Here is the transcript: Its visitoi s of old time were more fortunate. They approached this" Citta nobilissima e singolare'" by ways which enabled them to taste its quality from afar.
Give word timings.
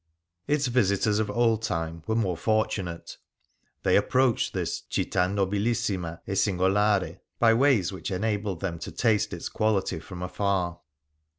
Its 0.47 0.65
visitoi 0.67 1.11
s 1.11 1.19
of 1.19 1.29
old 1.29 1.61
time 1.61 2.01
were 2.07 2.15
more 2.15 2.35
fortunate. 2.35 3.17
They 3.83 3.95
approached 3.95 4.51
this" 4.51 4.81
Citta 4.89 5.27
nobilissima 5.29 6.21
e 6.27 6.31
singolare'" 6.33 7.19
by 7.37 7.53
ways 7.53 7.93
which 7.93 8.09
enabled 8.09 8.61
them 8.61 8.79
to 8.79 8.91
taste 8.91 9.31
its 9.31 9.47
quality 9.47 9.99
from 9.99 10.23
afar. 10.23 10.79